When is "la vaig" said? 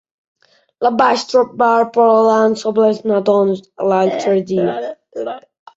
0.85-1.25